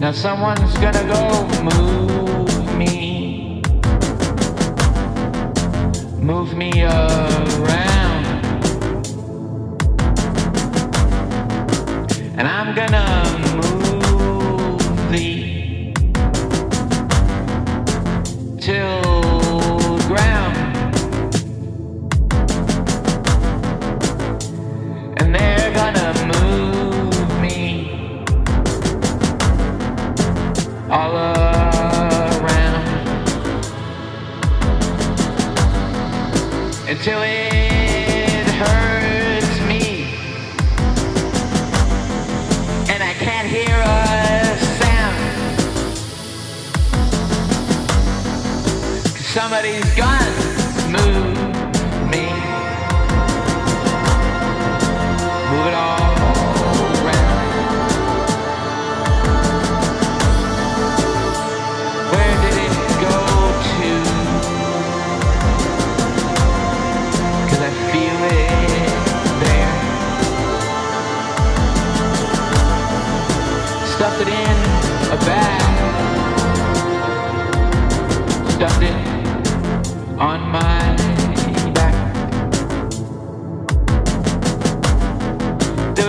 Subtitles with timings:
[0.00, 3.62] Now someone's gonna go move me,
[6.18, 8.24] move me around,
[12.38, 13.27] and I'm gonna
[37.08, 37.47] until it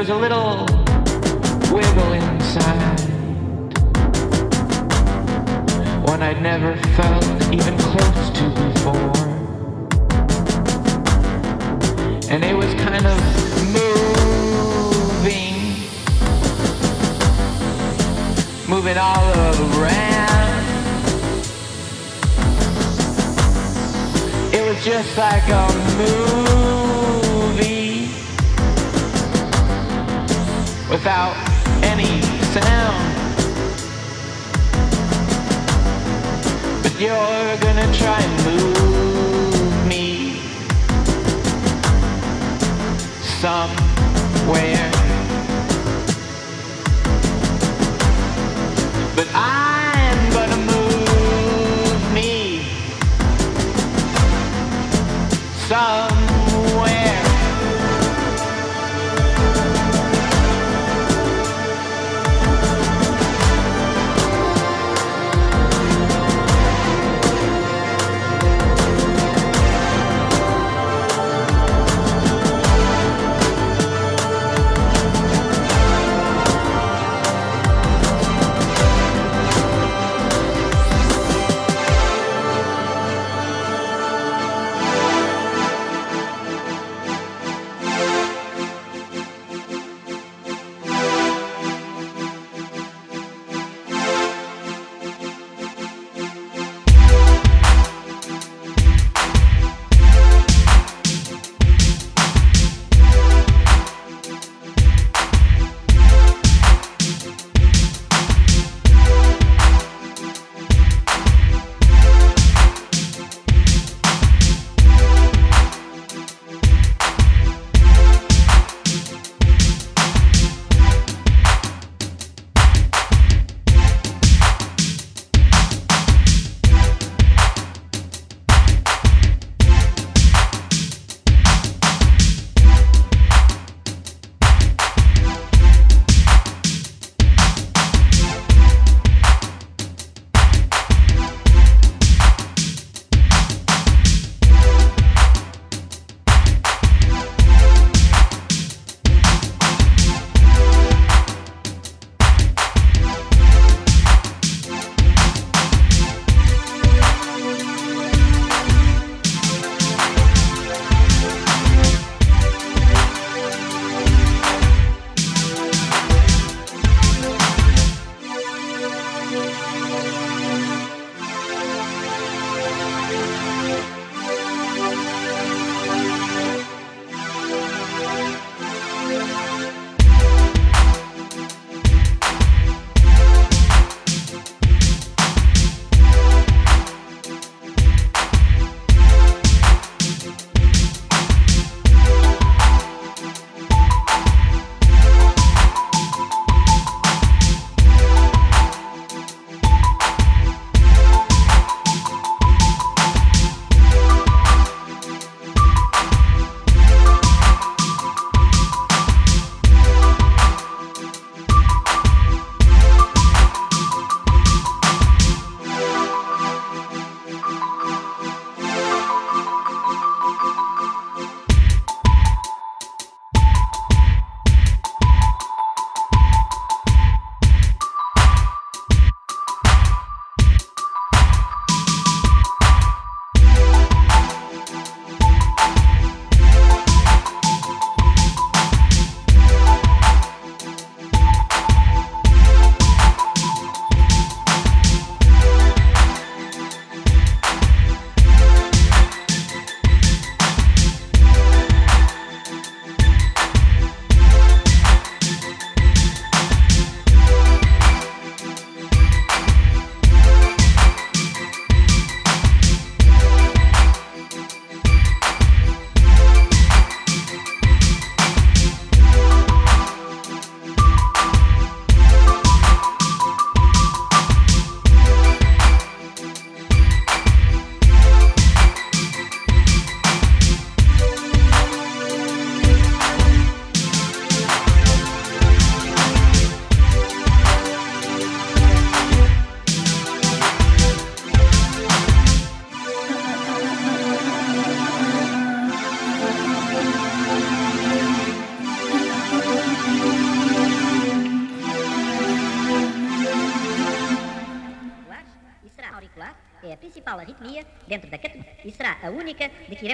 [0.10, 0.66] A little
[1.72, 3.00] wiggle inside.
[6.04, 7.24] One I'd never felt
[7.54, 9.28] even close to before.
[12.32, 13.20] And it was kind of
[13.78, 15.56] moving,
[18.68, 19.32] moving all
[19.78, 20.66] around.
[24.51, 26.88] It was just like a movie
[30.89, 31.36] without
[31.84, 32.22] any
[32.53, 33.15] sound.
[36.81, 40.41] But you're gonna try and move me
[43.39, 44.91] somewhere.
[49.15, 52.63] But I'm gonna move me
[55.67, 56.09] somewhere.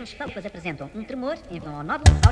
[0.06, 2.25] Os palcos apresentam um tremor em vão ao nódulo.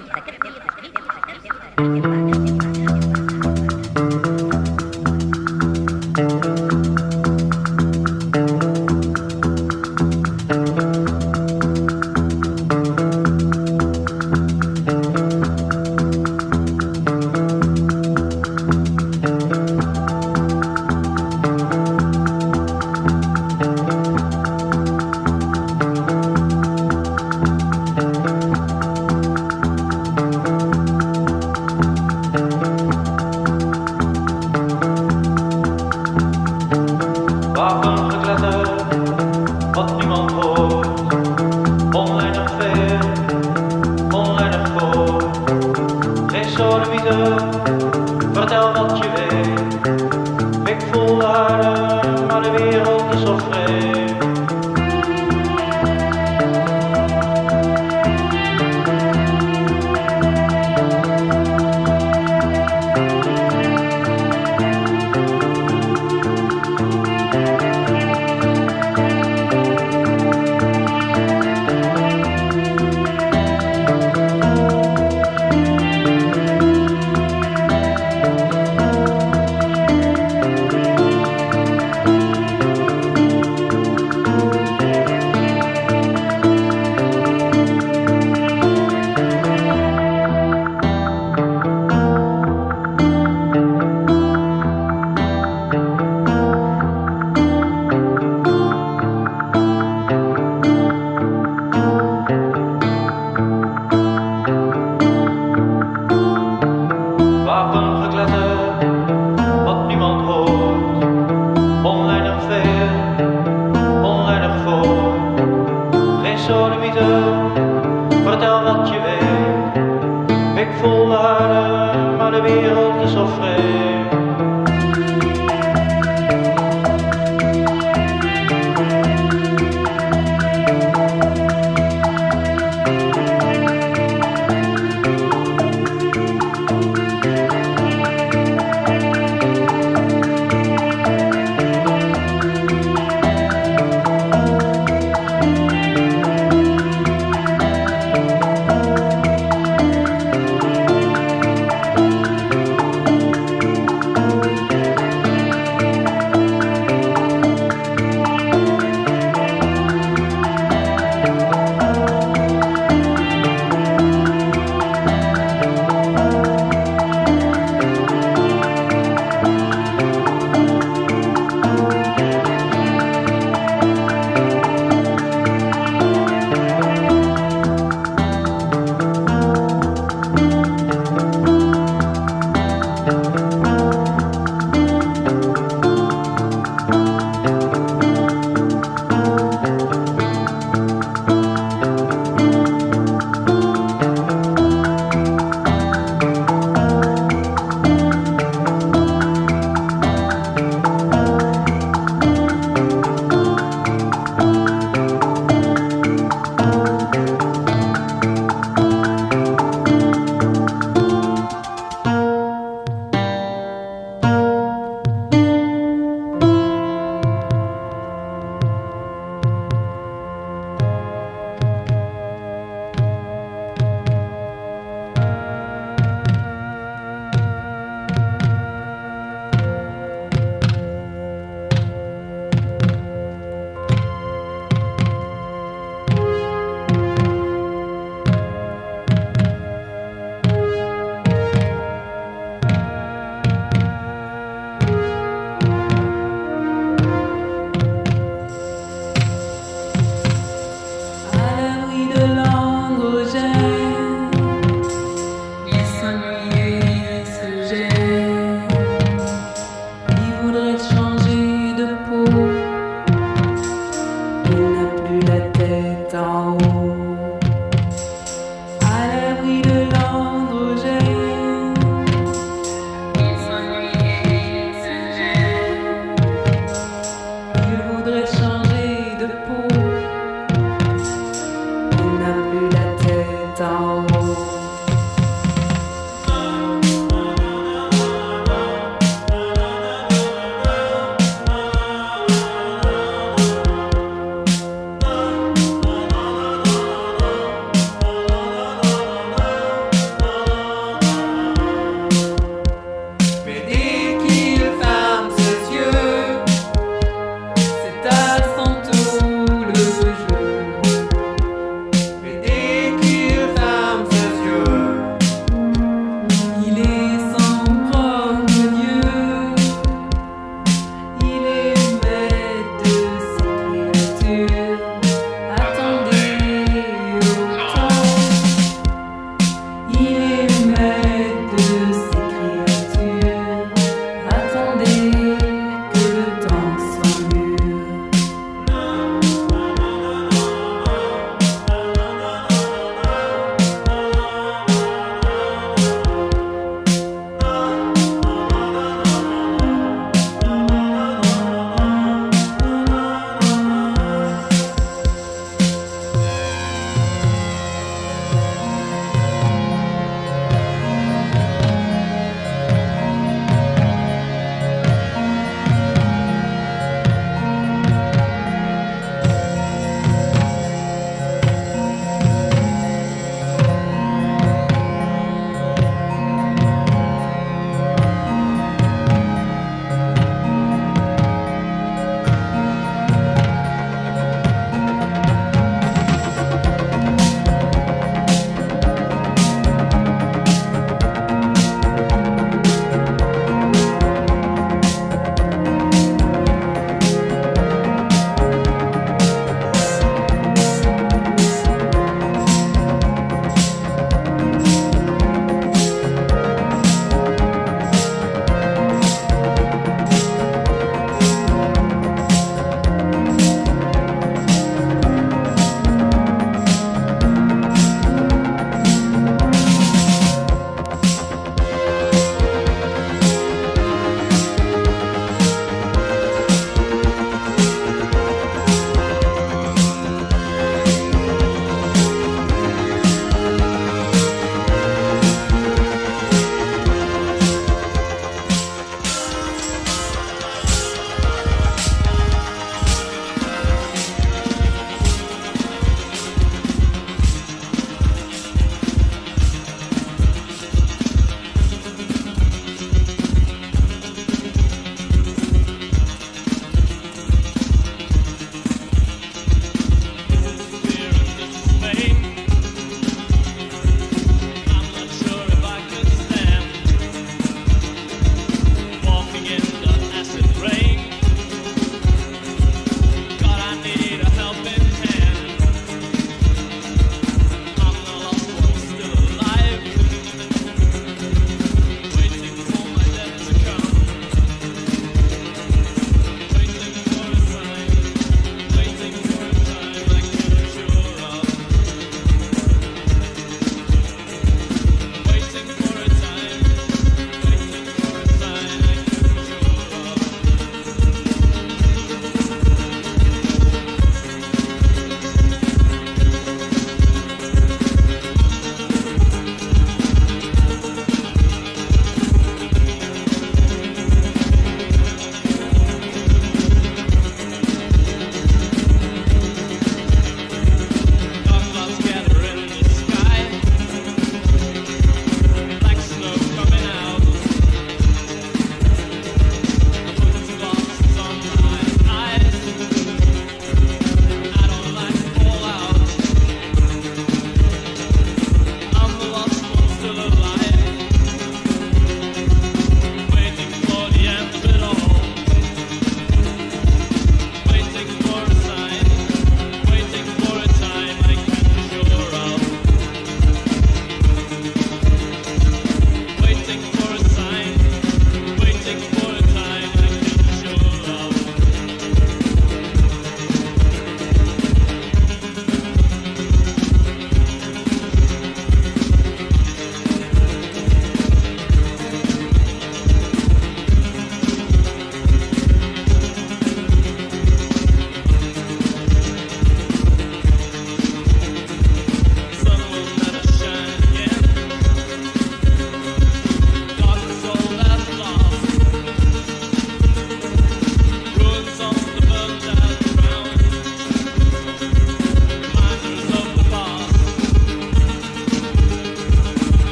[0.00, 0.37] gente que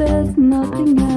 [0.00, 1.09] says nothing else.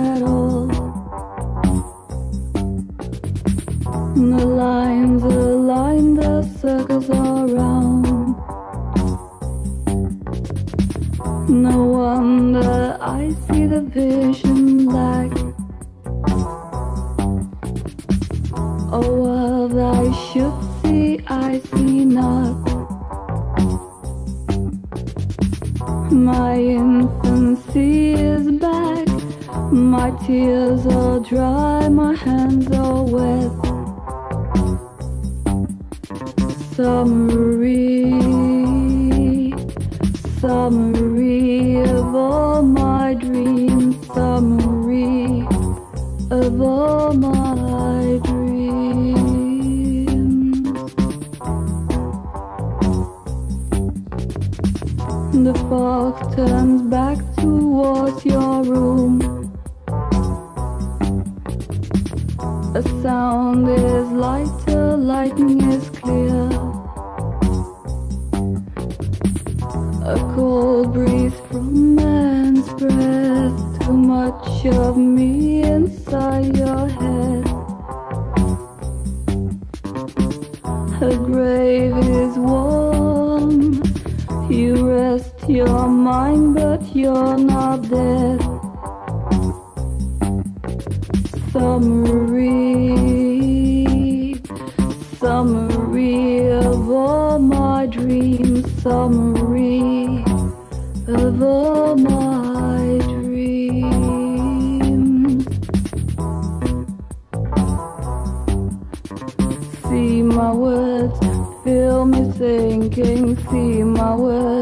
[114.13, 114.52] See